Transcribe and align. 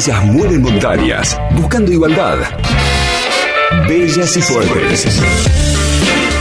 Ellas 0.00 0.24
mueven 0.24 0.62
montañas, 0.62 1.38
buscando 1.54 1.92
igualdad. 1.92 2.38
Bellas 3.86 4.34
y 4.34 4.40
fuertes. 4.40 5.20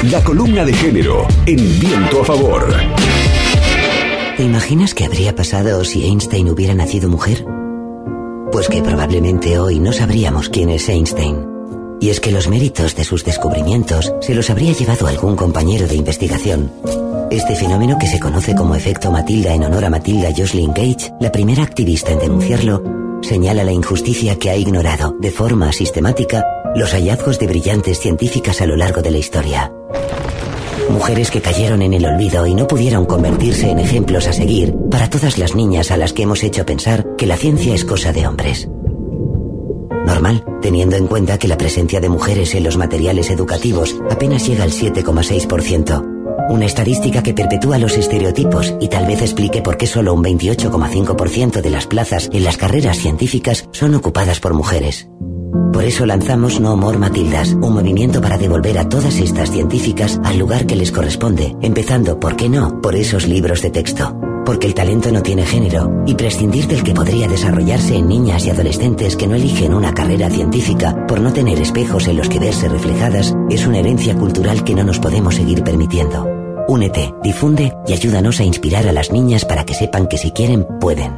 La 0.09 0.23
columna 0.23 0.63
de 0.63 0.71
género 0.71 1.27
en 1.45 1.57
viento 1.77 2.21
a 2.21 2.23
favor. 2.23 2.73
¿Te 4.37 4.43
imaginas 4.43 4.93
qué 4.93 5.03
habría 5.03 5.35
pasado 5.35 5.83
si 5.83 6.05
Einstein 6.05 6.49
hubiera 6.49 6.73
nacido 6.73 7.09
mujer? 7.09 7.45
Pues 8.53 8.69
que 8.69 8.81
probablemente 8.81 9.59
hoy 9.59 9.81
no 9.81 9.91
sabríamos 9.91 10.47
quién 10.47 10.69
es 10.69 10.87
Einstein. 10.87 11.45
Y 11.99 12.11
es 12.11 12.21
que 12.21 12.31
los 12.31 12.47
méritos 12.47 12.95
de 12.95 13.03
sus 13.03 13.25
descubrimientos 13.25 14.13
se 14.21 14.35
los 14.35 14.49
habría 14.49 14.71
llevado 14.71 15.05
algún 15.05 15.35
compañero 15.35 15.85
de 15.85 15.95
investigación. 15.95 16.71
Este 17.29 17.57
fenómeno 17.57 17.97
que 17.99 18.07
se 18.07 18.21
conoce 18.21 18.55
como 18.55 18.75
efecto 18.75 19.11
Matilda 19.11 19.53
en 19.53 19.65
honor 19.65 19.83
a 19.83 19.89
Matilda 19.89 20.29
Jocelyn 20.29 20.71
Gage, 20.73 21.11
la 21.19 21.29
primera 21.29 21.63
activista 21.63 22.13
en 22.13 22.19
denunciarlo, 22.19 22.98
señala 23.29 23.63
la 23.63 23.71
injusticia 23.71 24.39
que 24.39 24.49
ha 24.49 24.55
ignorado 24.55 25.15
de 25.19 25.29
forma 25.29 25.71
sistemática 25.71 26.43
los 26.75 26.93
hallazgos 26.93 27.37
de 27.37 27.45
brillantes 27.45 27.99
científicas 27.99 28.59
a 28.59 28.65
lo 28.65 28.75
largo 28.75 29.03
de 29.03 29.11
la 29.11 29.19
historia. 29.19 29.71
Mujeres 30.89 31.29
que 31.29 31.39
cayeron 31.39 31.83
en 31.83 31.93
el 31.93 32.07
olvido 32.07 32.47
y 32.47 32.55
no 32.55 32.67
pudieron 32.67 33.05
convertirse 33.05 33.69
en 33.69 33.77
ejemplos 33.77 34.27
a 34.27 34.33
seguir 34.33 34.73
para 34.89 35.11
todas 35.11 35.37
las 35.37 35.53
niñas 35.53 35.91
a 35.91 35.97
las 35.97 36.11
que 36.11 36.23
hemos 36.23 36.41
hecho 36.41 36.65
pensar 36.65 37.05
que 37.17 37.27
la 37.27 37.37
ciencia 37.37 37.75
es 37.75 37.85
cosa 37.85 38.11
de 38.11 38.25
hombres. 38.25 38.67
Normal, 40.07 40.43
teniendo 40.63 40.95
en 40.95 41.05
cuenta 41.05 41.37
que 41.37 41.47
la 41.47 41.57
presencia 41.57 41.99
de 41.99 42.09
mujeres 42.09 42.55
en 42.55 42.63
los 42.63 42.77
materiales 42.77 43.29
educativos 43.29 43.95
apenas 44.09 44.47
llega 44.47 44.63
al 44.63 44.71
7,6%. 44.71 46.08
Una 46.49 46.65
estadística 46.65 47.21
que 47.21 47.35
perpetúa 47.35 47.77
los 47.77 47.95
estereotipos 47.95 48.73
y 48.81 48.87
tal 48.87 49.05
vez 49.05 49.21
explique 49.21 49.61
por 49.61 49.77
qué 49.77 49.85
solo 49.85 50.15
un 50.15 50.23
28,5% 50.23 51.61
de 51.61 51.69
las 51.69 51.85
plazas 51.85 52.27
en 52.33 52.43
las 52.43 52.57
carreras 52.57 52.97
científicas 52.97 53.69
son 53.71 53.93
ocupadas 53.93 54.39
por 54.39 54.55
mujeres. 54.55 55.07
Por 55.71 55.83
eso 55.83 56.07
lanzamos 56.07 56.59
No 56.59 56.75
More 56.75 56.97
Matildas, 56.97 57.53
un 57.53 57.75
movimiento 57.75 58.19
para 58.19 58.39
devolver 58.39 58.79
a 58.79 58.89
todas 58.89 59.19
estas 59.19 59.51
científicas 59.51 60.19
al 60.23 60.39
lugar 60.39 60.65
que 60.65 60.75
les 60.75 60.91
corresponde, 60.91 61.55
empezando, 61.61 62.19
¿por 62.19 62.35
qué 62.35 62.49
no?, 62.49 62.81
por 62.81 62.95
esos 62.95 63.27
libros 63.27 63.61
de 63.61 63.69
texto. 63.69 64.19
Porque 64.43 64.65
el 64.65 64.73
talento 64.73 65.11
no 65.11 65.21
tiene 65.21 65.45
género 65.45 66.03
y 66.07 66.15
prescindir 66.15 66.67
del 66.67 66.81
que 66.81 66.95
podría 66.95 67.27
desarrollarse 67.27 67.95
en 67.95 68.07
niñas 68.07 68.47
y 68.47 68.49
adolescentes 68.49 69.15
que 69.15 69.27
no 69.27 69.35
eligen 69.35 69.75
una 69.75 69.93
carrera 69.93 70.31
científica 70.31 71.05
por 71.05 71.19
no 71.19 71.31
tener 71.31 71.61
espejos 71.61 72.07
en 72.07 72.17
los 72.17 72.27
que 72.27 72.39
verse 72.39 72.67
reflejadas 72.67 73.35
es 73.51 73.67
una 73.67 73.77
herencia 73.77 74.15
cultural 74.15 74.63
que 74.63 74.73
no 74.73 74.83
nos 74.83 74.97
podemos 74.97 75.35
seguir 75.35 75.63
permitiendo. 75.63 76.38
Únete, 76.69 77.15
difunde 77.23 77.73
y 77.87 77.93
ayúdanos 77.93 78.39
a 78.39 78.43
inspirar 78.43 78.87
a 78.87 78.91
las 78.91 79.11
niñas 79.11 79.43
para 79.43 79.65
que 79.65 79.73
sepan 79.73 80.07
que 80.07 80.19
si 80.19 80.29
quieren, 80.29 80.67
pueden. 80.79 81.11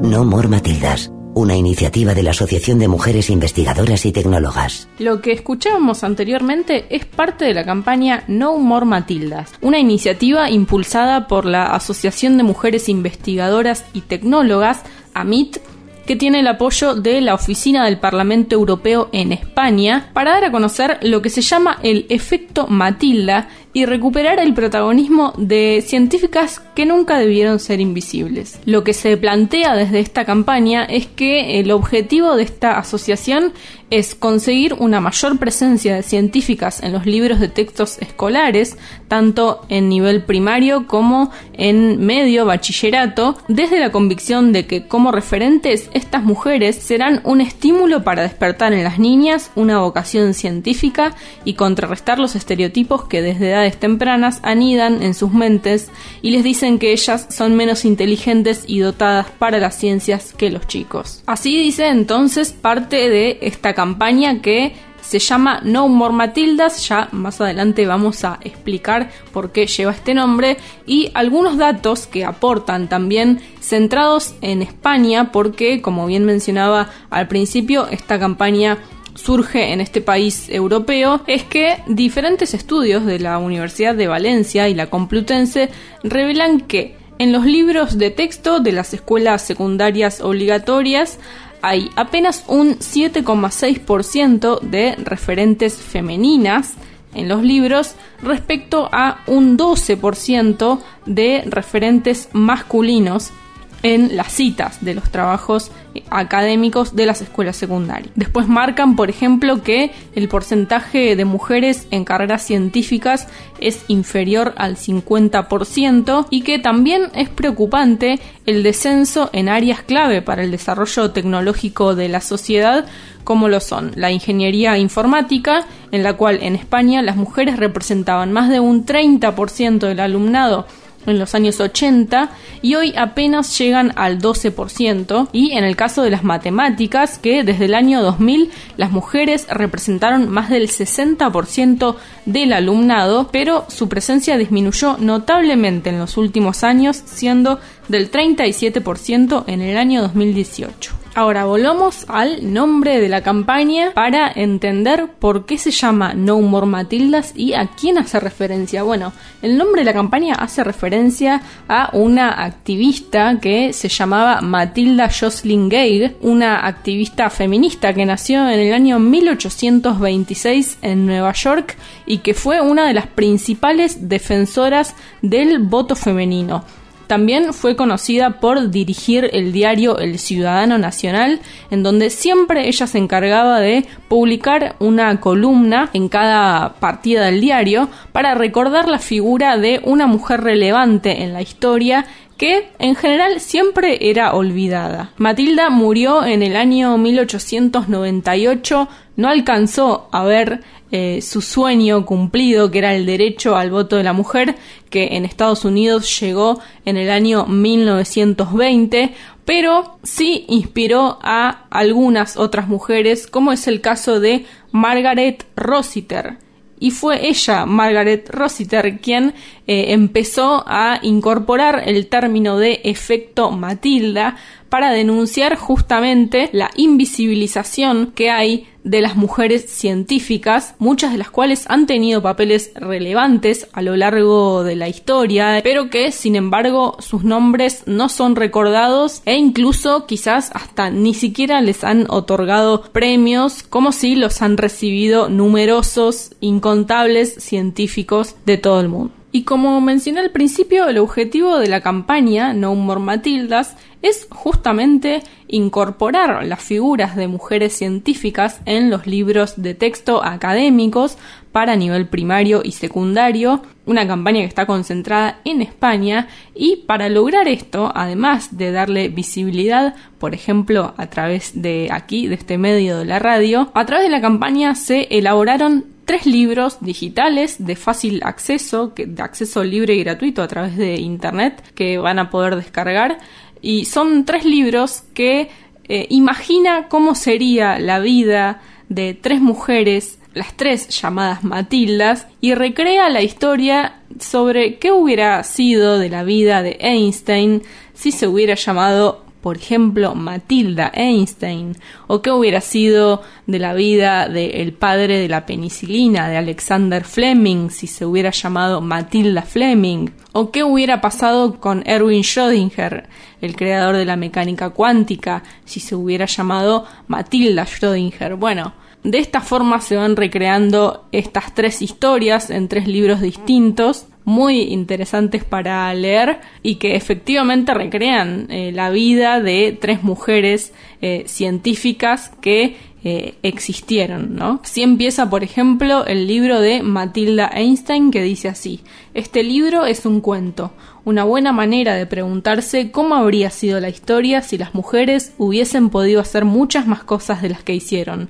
No 0.00 0.24
More 0.24 0.46
Matildas 0.46 1.10
una 1.36 1.54
iniciativa 1.54 2.14
de 2.14 2.22
la 2.22 2.30
Asociación 2.30 2.78
de 2.78 2.88
Mujeres 2.88 3.28
Investigadoras 3.28 4.06
y 4.06 4.12
Tecnólogas. 4.12 4.88
Lo 4.98 5.20
que 5.20 5.32
escuchábamos 5.32 6.02
anteriormente 6.02 6.86
es 6.88 7.04
parte 7.04 7.44
de 7.44 7.52
la 7.52 7.62
campaña 7.62 8.24
No 8.26 8.56
More 8.56 8.86
Matildas, 8.86 9.52
una 9.60 9.78
iniciativa 9.78 10.50
impulsada 10.50 11.28
por 11.28 11.44
la 11.44 11.74
Asociación 11.74 12.38
de 12.38 12.42
Mujeres 12.42 12.88
Investigadoras 12.88 13.84
y 13.92 14.00
Tecnólogas, 14.00 14.82
AMIT, 15.12 15.58
que 16.06 16.16
tiene 16.16 16.40
el 16.40 16.46
apoyo 16.46 16.94
de 16.94 17.20
la 17.20 17.34
Oficina 17.34 17.84
del 17.84 17.98
Parlamento 17.98 18.54
Europeo 18.54 19.08
en 19.12 19.32
España 19.32 20.10
para 20.12 20.32
dar 20.32 20.44
a 20.44 20.52
conocer 20.52 20.98
lo 21.02 21.20
que 21.20 21.30
se 21.30 21.42
llama 21.42 21.78
el 21.82 22.06
efecto 22.08 22.66
Matilda 22.68 23.48
y 23.76 23.84
recuperar 23.84 24.40
el 24.40 24.54
protagonismo 24.54 25.34
de 25.36 25.84
científicas 25.86 26.62
que 26.74 26.86
nunca 26.86 27.18
debieron 27.18 27.58
ser 27.58 27.78
invisibles. 27.78 28.58
Lo 28.64 28.84
que 28.84 28.94
se 28.94 29.18
plantea 29.18 29.76
desde 29.76 30.00
esta 30.00 30.24
campaña 30.24 30.84
es 30.84 31.06
que 31.06 31.60
el 31.60 31.70
objetivo 31.70 32.36
de 32.36 32.44
esta 32.44 32.78
asociación 32.78 33.52
es 33.90 34.14
conseguir 34.14 34.74
una 34.78 35.00
mayor 35.00 35.38
presencia 35.38 35.94
de 35.94 36.02
científicas 36.02 36.82
en 36.82 36.92
los 36.92 37.04
libros 37.04 37.38
de 37.38 37.48
textos 37.48 37.98
escolares, 37.98 38.78
tanto 39.08 39.60
en 39.68 39.90
nivel 39.90 40.24
primario 40.24 40.86
como 40.86 41.30
en 41.52 42.04
medio 42.04 42.46
bachillerato, 42.46 43.36
desde 43.46 43.78
la 43.78 43.92
convicción 43.92 44.54
de 44.54 44.66
que 44.66 44.88
como 44.88 45.12
referentes 45.12 45.90
estas 45.96 46.22
mujeres 46.22 46.76
serán 46.76 47.20
un 47.24 47.40
estímulo 47.40 48.04
para 48.04 48.22
despertar 48.22 48.72
en 48.72 48.84
las 48.84 48.98
niñas 48.98 49.50
una 49.54 49.78
vocación 49.78 50.34
científica 50.34 51.14
y 51.44 51.54
contrarrestar 51.54 52.18
los 52.18 52.36
estereotipos 52.36 53.04
que 53.04 53.22
desde 53.22 53.50
edad 53.50 53.66
tempranas 53.74 54.40
anidan 54.42 55.02
en 55.02 55.14
sus 55.14 55.32
mentes 55.32 55.90
y 56.22 56.30
les 56.30 56.44
dicen 56.44 56.78
que 56.78 56.92
ellas 56.92 57.26
son 57.30 57.56
menos 57.56 57.84
inteligentes 57.84 58.64
y 58.66 58.80
dotadas 58.80 59.30
para 59.30 59.58
las 59.58 59.76
ciencias 59.76 60.32
que 60.34 60.50
los 60.50 60.66
chicos. 60.66 61.22
Así 61.26 61.56
dice 61.56 61.88
entonces 61.88 62.52
parte 62.52 63.08
de 63.08 63.38
esta 63.42 63.74
campaña 63.74 64.40
que 64.40 64.74
se 65.00 65.18
llama 65.18 65.60
No 65.62 65.88
More 65.88 66.14
Matildas, 66.14 66.88
ya 66.88 67.08
más 67.12 67.40
adelante 67.40 67.86
vamos 67.86 68.24
a 68.24 68.38
explicar 68.42 69.10
por 69.32 69.52
qué 69.52 69.66
lleva 69.66 69.92
este 69.92 70.14
nombre 70.14 70.56
y 70.86 71.10
algunos 71.14 71.56
datos 71.58 72.06
que 72.06 72.24
aportan 72.24 72.88
también 72.88 73.40
centrados 73.60 74.34
en 74.40 74.62
España 74.62 75.30
porque 75.32 75.80
como 75.80 76.06
bien 76.06 76.24
mencionaba 76.24 76.90
al 77.10 77.28
principio 77.28 77.88
esta 77.88 78.18
campaña 78.18 78.78
surge 79.14 79.72
en 79.72 79.80
este 79.80 80.00
país 80.00 80.48
europeo 80.50 81.22
es 81.26 81.42
que 81.44 81.78
diferentes 81.86 82.54
estudios 82.54 83.04
de 83.06 83.18
la 83.18 83.38
Universidad 83.38 83.94
de 83.94 84.08
Valencia 84.08 84.68
y 84.68 84.74
la 84.74 84.90
Complutense 84.90 85.70
revelan 86.02 86.60
que 86.60 86.96
en 87.18 87.32
los 87.32 87.46
libros 87.46 87.96
de 87.98 88.10
texto 88.10 88.60
de 88.60 88.72
las 88.72 88.92
escuelas 88.92 89.42
secundarias 89.42 90.20
obligatorias 90.20 91.18
hay 91.62 91.90
apenas 91.96 92.44
un 92.48 92.78
7,6% 92.78 94.60
de 94.60 94.94
referentes 94.96 95.76
femeninas 95.76 96.74
en 97.14 97.28
los 97.28 97.42
libros 97.42 97.94
respecto 98.22 98.88
a 98.92 99.22
un 99.26 99.58
12% 99.58 100.80
de 101.06 101.42
referentes 101.46 102.28
masculinos 102.32 103.32
en 103.82 104.16
las 104.16 104.32
citas 104.32 104.84
de 104.84 104.94
los 104.94 105.10
trabajos 105.10 105.70
académicos 106.10 106.94
de 106.94 107.06
las 107.06 107.22
escuelas 107.22 107.56
secundarias. 107.56 108.12
Después 108.14 108.48
marcan, 108.48 108.96
por 108.96 109.10
ejemplo, 109.10 109.62
que 109.62 109.92
el 110.14 110.28
porcentaje 110.28 111.16
de 111.16 111.24
mujeres 111.24 111.86
en 111.90 112.04
carreras 112.04 112.42
científicas 112.42 113.28
es 113.60 113.84
inferior 113.88 114.54
al 114.56 114.76
50% 114.76 116.26
y 116.30 116.42
que 116.42 116.58
también 116.58 117.10
es 117.14 117.28
preocupante 117.28 118.20
el 118.44 118.62
descenso 118.62 119.30
en 119.32 119.48
áreas 119.48 119.82
clave 119.82 120.22
para 120.22 120.42
el 120.42 120.50
desarrollo 120.50 121.10
tecnológico 121.10 121.94
de 121.94 122.08
la 122.08 122.20
sociedad 122.20 122.86
como 123.24 123.48
lo 123.48 123.58
son 123.58 123.90
la 123.96 124.12
ingeniería 124.12 124.78
informática, 124.78 125.66
en 125.90 126.04
la 126.04 126.12
cual 126.12 126.38
en 126.42 126.54
España 126.54 127.02
las 127.02 127.16
mujeres 127.16 127.56
representaban 127.56 128.32
más 128.32 128.48
de 128.48 128.60
un 128.60 128.86
30% 128.86 129.80
del 129.80 129.98
alumnado 129.98 130.64
en 131.06 131.18
los 131.18 131.34
años 131.34 131.60
80 131.60 132.30
y 132.62 132.74
hoy 132.74 132.94
apenas 132.96 133.56
llegan 133.58 133.92
al 133.96 134.20
12% 134.20 135.28
y 135.32 135.52
en 135.52 135.64
el 135.64 135.76
caso 135.76 136.02
de 136.02 136.10
las 136.10 136.24
matemáticas 136.24 137.18
que 137.18 137.44
desde 137.44 137.66
el 137.66 137.74
año 137.74 138.02
2000 138.02 138.50
las 138.76 138.90
mujeres 138.90 139.46
representaron 139.48 140.28
más 140.28 140.50
del 140.50 140.68
60% 140.68 141.96
del 142.24 142.52
alumnado 142.52 143.28
pero 143.32 143.66
su 143.68 143.88
presencia 143.88 144.36
disminuyó 144.36 144.96
notablemente 144.98 145.90
en 145.90 145.98
los 145.98 146.16
últimos 146.16 146.64
años 146.64 147.02
siendo 147.04 147.60
del 147.88 148.10
37% 148.10 149.44
en 149.46 149.60
el 149.60 149.76
año 149.76 150.02
2018. 150.02 151.05
Ahora 151.16 151.46
volvamos 151.46 152.04
al 152.08 152.52
nombre 152.52 153.00
de 153.00 153.08
la 153.08 153.22
campaña 153.22 153.92
para 153.94 154.30
entender 154.30 155.08
por 155.18 155.46
qué 155.46 155.56
se 155.56 155.70
llama 155.70 156.12
No 156.12 156.38
More 156.42 156.66
Matildas 156.66 157.32
y 157.34 157.54
a 157.54 157.68
quién 157.68 157.96
hace 157.96 158.20
referencia. 158.20 158.82
Bueno, 158.82 159.14
el 159.40 159.56
nombre 159.56 159.80
de 159.80 159.86
la 159.86 159.94
campaña 159.94 160.34
hace 160.34 160.62
referencia 160.62 161.40
a 161.68 161.88
una 161.94 162.44
activista 162.44 163.40
que 163.40 163.72
se 163.72 163.88
llamaba 163.88 164.42
Matilda 164.42 165.08
Jocelyn 165.08 165.70
Gay, 165.70 166.16
una 166.20 166.66
activista 166.66 167.30
feminista 167.30 167.94
que 167.94 168.04
nació 168.04 168.46
en 168.50 168.60
el 168.60 168.74
año 168.74 168.98
1826 168.98 170.80
en 170.82 171.06
Nueva 171.06 171.32
York 171.32 171.78
y 172.04 172.18
que 172.18 172.34
fue 172.34 172.60
una 172.60 172.86
de 172.86 172.92
las 172.92 173.06
principales 173.06 174.06
defensoras 174.06 174.94
del 175.22 175.60
voto 175.60 175.96
femenino. 175.96 176.62
También 177.06 177.52
fue 177.52 177.76
conocida 177.76 178.40
por 178.40 178.70
dirigir 178.70 179.30
el 179.32 179.52
diario 179.52 179.98
El 179.98 180.18
Ciudadano 180.18 180.78
Nacional, 180.78 181.40
en 181.70 181.82
donde 181.82 182.10
siempre 182.10 182.68
ella 182.68 182.86
se 182.86 182.98
encargaba 182.98 183.60
de 183.60 183.86
publicar 184.08 184.76
una 184.80 185.20
columna 185.20 185.90
en 185.92 186.08
cada 186.08 186.74
partida 186.74 187.26
del 187.26 187.40
diario 187.40 187.88
para 188.12 188.34
recordar 188.34 188.88
la 188.88 188.98
figura 188.98 189.56
de 189.56 189.80
una 189.84 190.06
mujer 190.06 190.40
relevante 190.40 191.22
en 191.22 191.32
la 191.32 191.42
historia 191.42 192.06
que 192.36 192.68
en 192.78 192.94
general 192.94 193.40
siempre 193.40 194.10
era 194.10 194.34
olvidada. 194.34 195.12
Matilda 195.16 195.70
murió 195.70 196.24
en 196.24 196.42
el 196.42 196.56
año 196.56 196.98
1898, 196.98 198.88
no 199.16 199.28
alcanzó 199.28 200.08
a 200.12 200.24
ver 200.24 200.62
eh, 200.92 201.20
su 201.22 201.40
sueño 201.40 202.06
cumplido, 202.06 202.70
que 202.70 202.78
era 202.78 202.94
el 202.94 203.06
derecho 203.06 203.56
al 203.56 203.70
voto 203.70 203.96
de 203.96 204.04
la 204.04 204.12
mujer, 204.12 204.56
que 204.88 205.16
en 205.16 205.24
Estados 205.24 205.64
Unidos 205.64 206.20
llegó 206.20 206.60
en 206.84 206.96
el 206.96 207.10
año 207.10 207.46
1920, 207.46 209.12
pero 209.44 209.98
sí 210.02 210.44
inspiró 210.48 211.18
a 211.22 211.66
algunas 211.70 212.36
otras 212.36 212.68
mujeres, 212.68 213.26
como 213.26 213.52
es 213.52 213.66
el 213.66 213.80
caso 213.80 214.20
de 214.20 214.46
Margaret 214.70 215.44
Rossiter, 215.56 216.38
y 216.78 216.90
fue 216.90 217.26
ella, 217.26 217.64
Margaret 217.64 218.28
Rossiter, 218.30 218.98
quien 219.00 219.34
eh, 219.66 219.86
empezó 219.92 220.62
a 220.66 220.98
incorporar 221.02 221.82
el 221.86 222.06
término 222.08 222.58
de 222.58 222.80
efecto 222.84 223.50
Matilda 223.50 224.36
para 224.68 224.90
denunciar 224.90 225.56
justamente 225.56 226.50
la 226.52 226.70
invisibilización 226.76 228.12
que 228.14 228.30
hay 228.30 228.66
de 228.86 229.00
las 229.00 229.16
mujeres 229.16 229.68
científicas, 229.68 230.76
muchas 230.78 231.10
de 231.10 231.18
las 231.18 231.28
cuales 231.28 231.64
han 231.68 231.86
tenido 231.86 232.22
papeles 232.22 232.70
relevantes 232.76 233.66
a 233.72 233.82
lo 233.82 233.96
largo 233.96 234.62
de 234.62 234.76
la 234.76 234.88
historia, 234.88 235.60
pero 235.64 235.90
que 235.90 236.12
sin 236.12 236.36
embargo 236.36 236.96
sus 237.00 237.24
nombres 237.24 237.82
no 237.86 238.08
son 238.08 238.36
recordados 238.36 239.22
e 239.24 239.34
incluso 239.34 240.06
quizás 240.06 240.50
hasta 240.54 240.90
ni 240.90 241.14
siquiera 241.14 241.60
les 241.60 241.82
han 241.82 242.06
otorgado 242.08 242.82
premios 242.92 243.64
como 243.64 243.90
si 243.90 244.14
los 244.14 244.40
han 244.40 244.56
recibido 244.56 245.28
numerosos, 245.28 246.36
incontables 246.40 247.34
científicos 247.34 248.36
de 248.46 248.56
todo 248.56 248.80
el 248.80 248.88
mundo. 248.88 249.12
Y 249.36 249.42
como 249.42 249.82
mencioné 249.82 250.20
al 250.20 250.30
principio, 250.30 250.88
el 250.88 250.96
objetivo 250.96 251.58
de 251.58 251.68
la 251.68 251.82
campaña 251.82 252.54
No 252.54 252.74
More 252.74 253.00
Matildas 253.02 253.76
es 254.00 254.26
justamente 254.30 255.22
incorporar 255.46 256.42
las 256.46 256.62
figuras 256.62 257.16
de 257.16 257.28
mujeres 257.28 257.74
científicas 257.74 258.62
en 258.64 258.88
los 258.88 259.06
libros 259.06 259.60
de 259.60 259.74
texto 259.74 260.24
académicos 260.24 261.18
para 261.52 261.76
nivel 261.76 262.06
primario 262.06 262.62
y 262.64 262.72
secundario, 262.72 263.60
una 263.84 264.06
campaña 264.06 264.40
que 264.40 264.46
está 264.46 264.64
concentrada 264.64 265.38
en 265.44 265.60
España. 265.60 266.28
Y 266.54 266.84
para 266.86 267.10
lograr 267.10 267.46
esto, 267.46 267.92
además 267.94 268.56
de 268.56 268.72
darle 268.72 269.10
visibilidad, 269.10 269.96
por 270.18 270.32
ejemplo, 270.32 270.94
a 270.96 271.10
través 271.10 271.60
de 271.60 271.88
aquí, 271.92 272.26
de 272.26 272.36
este 272.36 272.56
medio 272.56 272.96
de 272.96 273.04
la 273.04 273.18
radio, 273.18 273.70
a 273.74 273.84
través 273.84 274.06
de 274.06 274.12
la 274.12 274.22
campaña 274.22 274.74
se 274.74 275.08
elaboraron 275.10 275.95
tres 276.06 276.24
libros 276.24 276.78
digitales 276.80 277.56
de 277.58 277.76
fácil 277.76 278.22
acceso, 278.24 278.94
de 278.96 279.22
acceso 279.22 279.62
libre 279.62 279.94
y 279.94 280.04
gratuito 280.04 280.42
a 280.42 280.48
través 280.48 280.76
de 280.76 280.94
internet 280.94 281.62
que 281.74 281.98
van 281.98 282.18
a 282.18 282.30
poder 282.30 282.56
descargar. 282.56 283.18
Y 283.60 283.84
son 283.84 284.24
tres 284.24 284.44
libros 284.44 285.02
que 285.12 285.50
eh, 285.88 286.06
imagina 286.10 286.88
cómo 286.88 287.14
sería 287.14 287.78
la 287.78 287.98
vida 287.98 288.62
de 288.88 289.14
tres 289.14 289.40
mujeres, 289.40 290.18
las 290.32 290.56
tres 290.56 290.88
llamadas 290.88 291.42
Matildas, 291.42 292.28
y 292.40 292.54
recrea 292.54 293.10
la 293.10 293.22
historia 293.22 293.96
sobre 294.20 294.78
qué 294.78 294.92
hubiera 294.92 295.42
sido 295.42 295.98
de 295.98 296.08
la 296.08 296.22
vida 296.22 296.62
de 296.62 296.78
Einstein 296.80 297.62
si 297.94 298.12
se 298.12 298.28
hubiera 298.28 298.54
llamado 298.54 299.25
por 299.46 299.58
ejemplo, 299.58 300.16
Matilda 300.16 300.90
Einstein, 300.92 301.76
o 302.08 302.20
qué 302.20 302.32
hubiera 302.32 302.60
sido 302.60 303.22
de 303.46 303.60
la 303.60 303.74
vida 303.74 304.28
del 304.28 304.72
padre 304.72 305.20
de 305.20 305.28
la 305.28 305.46
penicilina, 305.46 306.28
de 306.28 306.36
Alexander 306.36 307.04
Fleming, 307.04 307.70
si 307.70 307.86
se 307.86 308.04
hubiera 308.04 308.30
llamado 308.30 308.80
Matilda 308.80 309.42
Fleming, 309.42 310.08
o 310.32 310.50
qué 310.50 310.64
hubiera 310.64 311.00
pasado 311.00 311.60
con 311.60 311.84
Erwin 311.86 312.24
Schrödinger, 312.24 313.04
el 313.40 313.54
creador 313.54 313.94
de 313.94 314.04
la 314.04 314.16
mecánica 314.16 314.70
cuántica, 314.70 315.44
si 315.64 315.78
se 315.78 315.94
hubiera 315.94 316.26
llamado 316.26 316.84
Matilda 317.06 317.66
Schrödinger. 317.66 318.36
Bueno, 318.36 318.74
de 319.04 319.18
esta 319.18 319.40
forma 319.40 319.80
se 319.80 319.94
van 319.94 320.16
recreando 320.16 321.06
estas 321.12 321.54
tres 321.54 321.82
historias 321.82 322.50
en 322.50 322.66
tres 322.66 322.88
libros 322.88 323.20
distintos 323.20 324.08
muy 324.26 324.62
interesantes 324.62 325.44
para 325.44 325.94
leer 325.94 326.40
y 326.62 326.74
que 326.74 326.96
efectivamente 326.96 327.72
recrean 327.72 328.48
eh, 328.50 328.72
la 328.72 328.90
vida 328.90 329.40
de 329.40 329.78
tres 329.80 330.02
mujeres 330.02 330.74
eh, 331.00 331.22
científicas 331.26 332.32
que 332.40 332.76
eh, 333.04 333.34
existieron, 333.44 334.34
¿no? 334.34 334.60
Así 334.64 334.82
empieza, 334.82 335.30
por 335.30 335.44
ejemplo, 335.44 336.04
el 336.06 336.26
libro 336.26 336.60
de 336.60 336.82
Matilda 336.82 337.48
Einstein 337.54 338.10
que 338.10 338.20
dice 338.20 338.48
así: 338.48 338.80
Este 339.14 339.44
libro 339.44 339.86
es 339.86 340.04
un 340.04 340.20
cuento, 340.20 340.72
una 341.04 341.22
buena 341.22 341.52
manera 341.52 341.94
de 341.94 342.06
preguntarse 342.06 342.90
cómo 342.90 343.14
habría 343.14 343.50
sido 343.50 343.78
la 343.78 343.90
historia 343.90 344.42
si 344.42 344.58
las 344.58 344.74
mujeres 344.74 345.34
hubiesen 345.38 345.88
podido 345.88 346.20
hacer 346.20 346.44
muchas 346.44 346.88
más 346.88 347.04
cosas 347.04 347.42
de 347.42 347.50
las 347.50 347.62
que 347.62 347.76
hicieron. 347.76 348.28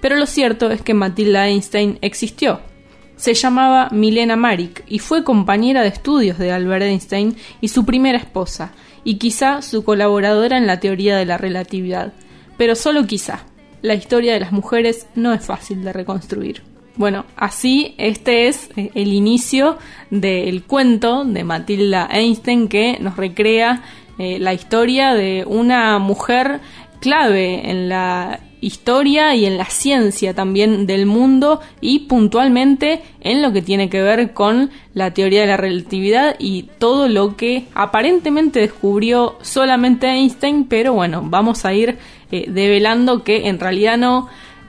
Pero 0.00 0.16
lo 0.16 0.26
cierto 0.26 0.68
es 0.72 0.82
que 0.82 0.94
Matilda 0.94 1.46
Einstein 1.46 1.98
existió 2.02 2.60
se 3.18 3.34
llamaba 3.34 3.88
Milena 3.90 4.36
Marik 4.36 4.84
y 4.86 5.00
fue 5.00 5.24
compañera 5.24 5.82
de 5.82 5.88
estudios 5.88 6.38
de 6.38 6.52
Albert 6.52 6.84
Einstein 6.84 7.36
y 7.60 7.68
su 7.68 7.84
primera 7.84 8.16
esposa, 8.16 8.72
y 9.04 9.16
quizá 9.16 9.60
su 9.60 9.84
colaboradora 9.84 10.56
en 10.56 10.66
la 10.66 10.80
teoría 10.80 11.16
de 11.16 11.26
la 11.26 11.36
relatividad. 11.36 12.12
Pero 12.56 12.74
solo 12.74 13.06
quizá. 13.06 13.44
La 13.82 13.94
historia 13.94 14.32
de 14.32 14.40
las 14.40 14.52
mujeres 14.52 15.06
no 15.14 15.32
es 15.32 15.44
fácil 15.44 15.84
de 15.84 15.92
reconstruir. 15.92 16.62
Bueno, 16.96 17.26
así 17.36 17.94
este 17.96 18.48
es 18.48 18.70
eh, 18.76 18.90
el 18.94 19.12
inicio 19.12 19.78
del 20.10 20.64
cuento 20.64 21.24
de 21.24 21.44
Matilda 21.44 22.08
Einstein 22.10 22.68
que 22.68 22.98
nos 23.00 23.16
recrea 23.16 23.82
eh, 24.18 24.38
la 24.40 24.52
historia 24.52 25.14
de 25.14 25.44
una 25.46 25.98
mujer 26.00 26.60
clave 27.00 27.70
en 27.70 27.88
la 27.88 28.40
historia 28.60 29.34
y 29.34 29.46
en 29.46 29.58
la 29.58 29.66
ciencia 29.66 30.34
también 30.34 30.86
del 30.86 31.06
mundo 31.06 31.60
y 31.80 32.00
puntualmente 32.00 33.02
en 33.20 33.42
lo 33.42 33.52
que 33.52 33.62
tiene 33.62 33.88
que 33.88 34.02
ver 34.02 34.32
con 34.32 34.70
la 34.94 35.12
teoría 35.12 35.42
de 35.42 35.46
la 35.46 35.56
relatividad 35.56 36.36
y 36.38 36.64
todo 36.78 37.08
lo 37.08 37.36
que 37.36 37.66
aparentemente 37.74 38.60
descubrió 38.60 39.36
solamente 39.42 40.08
Einstein, 40.08 40.64
pero 40.64 40.92
bueno, 40.92 41.22
vamos 41.24 41.64
a 41.64 41.72
ir 41.72 41.98
eh, 42.30 42.46
develando 42.48 43.24
que 43.24 43.48
en 43.48 43.60
realidad 43.60 43.96
no, 43.96 44.28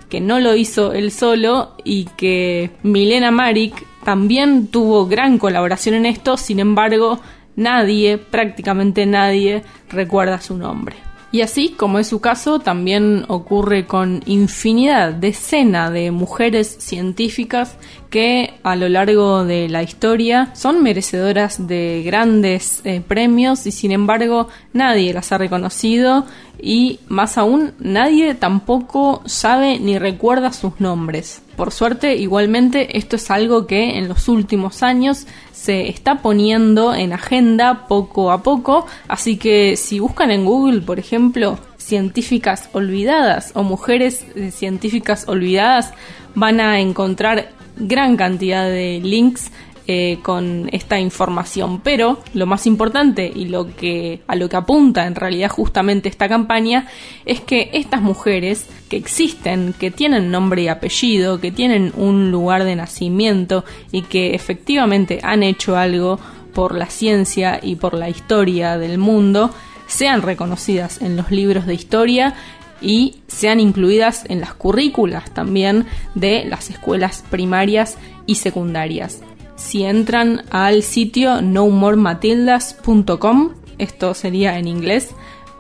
que 0.10 0.22
no 0.22 0.40
lo 0.40 0.56
hizo 0.56 0.94
él 0.94 1.12
solo 1.12 1.76
y 1.84 2.06
que 2.18 2.72
Milena 2.84 3.32
Marik 3.32 3.86
también 4.04 4.68
tuvo 4.68 5.08
gran 5.08 5.38
colaboración 5.38 5.96
en 5.96 6.06
esto, 6.06 6.38
sin 6.38 6.60
embargo, 6.60 7.20
nadie, 7.56 8.18
prácticamente 8.18 9.06
nadie, 9.06 9.64
recuerda 9.90 10.40
su 10.42 10.58
nombre. 10.58 11.09
Y 11.32 11.42
así, 11.42 11.70
como 11.70 12.00
es 12.00 12.08
su 12.08 12.22
caso, 12.22 12.58
también 12.58 13.26
ocurre 13.28 13.86
con 13.86 14.24
infinidad, 14.26 15.14
decena 15.14 15.92
de 15.92 16.10
mujeres 16.10 16.78
científicas 16.80 17.78
que 18.10 18.56
a 18.64 18.76
lo 18.76 18.90
largo 18.90 19.46
de 19.46 19.70
la 19.70 19.84
historia 19.84 20.50
son 20.56 20.82
merecedoras 20.82 21.68
de 21.68 22.02
grandes 22.04 22.82
eh, 22.84 23.02
premios 23.08 23.68
y 23.68 23.72
sin 23.72 23.92
embargo 23.92 24.48
nadie 24.74 25.14
las 25.14 25.32
ha 25.32 25.38
reconocido 25.38 26.26
y 26.60 27.00
más 27.08 27.38
aún 27.38 27.74
nadie 27.78 28.34
tampoco 28.34 29.22
sabe 29.26 29.80
ni 29.80 30.00
recuerda 30.00 30.52
sus 30.52 30.80
nombres. 30.80 31.44
Por 31.60 31.74
suerte, 31.74 32.16
igualmente, 32.16 32.98
esto 32.98 33.18
es 33.18 33.30
algo 33.30 33.68
que 33.68 33.98
en 33.98 34.08
los 34.08 34.30
últimos 34.30 34.82
años 34.82 35.28
se 35.52 35.90
está 35.90 36.22
poniendo 36.22 36.96
en 36.96 37.12
agenda 37.12 37.86
poco 37.90 38.32
a 38.32 38.44
poco, 38.44 38.86
así 39.10 39.36
que 39.36 39.76
si 39.76 40.00
buscan 40.00 40.32
en 40.32 40.46
Google, 40.46 40.80
por 40.80 41.00
ejemplo, 41.00 41.60
científicas 41.76 42.70
olvidadas 42.72 43.52
o 43.56 43.64
mujeres 43.64 44.26
eh, 44.36 44.52
científicas 44.52 45.28
olvidadas, 45.28 45.92
van 46.34 46.62
a 46.62 46.80
encontrar 46.80 47.50
gran 47.76 48.16
cantidad 48.16 48.64
de 48.64 49.02
links 49.04 49.52
eh, 49.92 50.20
con 50.22 50.70
esta 50.72 51.00
información. 51.00 51.82
Pero 51.82 52.20
lo 52.36 52.46
más 52.46 52.68
importante 52.68 53.26
y 53.26 53.46
a 53.48 54.36
lo 54.36 54.48
que 54.48 54.56
apunta 54.56 55.08
en 55.08 55.16
realidad 55.16 55.50
justamente 55.50 56.10
esta 56.10 56.30
campaña 56.30 56.86
es 57.26 57.42
que 57.42 57.72
estas 57.74 58.00
mujeres 58.00 58.68
que 58.88 58.98
existen, 58.98 59.74
que 59.80 59.90
tienen 59.90 60.30
nombre 60.30 60.62
y 60.62 60.68
apellido, 60.68 61.42
que 61.42 61.52
tienen 61.52 61.92
un 61.98 62.30
lugar 62.30 62.66
de 62.66 62.76
nacimiento 62.76 63.66
y 63.92 64.04
que 64.04 64.36
efectivamente 64.36 65.22
han 65.24 65.42
hecho 65.42 65.76
algo 65.76 66.20
por 66.54 66.76
la 66.76 66.86
ciencia 66.86 67.60
y 67.60 67.76
por 67.76 67.96
la 67.96 68.10
historia 68.10 68.78
del 68.78 69.00
mundo, 69.00 69.50
sean 69.88 70.22
reconocidas 70.22 71.02
en 71.02 71.18
los 71.18 71.32
libros 71.32 71.66
de 71.66 71.74
historia 71.74 72.36
y 72.80 73.16
sean 73.26 73.60
incluidas 73.60 74.24
en 74.30 74.40
las 74.40 74.54
currículas 74.54 75.34
también 75.34 75.88
de 76.14 76.46
las 76.46 76.70
escuelas 76.70 77.24
primarias 77.32 77.98
y 78.28 78.36
secundarias 78.36 79.24
si 79.60 79.84
entran 79.84 80.46
al 80.50 80.82
sitio 80.84 81.42
nomorematildas.com, 81.42 83.50
esto 83.78 84.14
sería 84.14 84.58
en 84.58 84.70
inglés, 84.70 85.14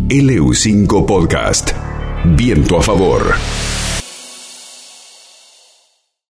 LU5 0.08 1.06
Podcast. 1.06 1.70
Viento 2.24 2.78
a 2.78 2.82
favor. 2.82 3.34